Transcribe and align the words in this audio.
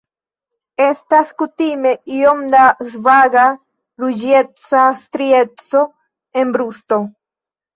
Estas 0.83 1.33
kutime 1.41 1.91
iom 2.15 2.41
da 2.55 2.63
svaga 2.93 3.45
ruĝeca 4.05 4.83
strieco 5.05 5.85
en 6.43 6.57
brusto. 6.57 7.03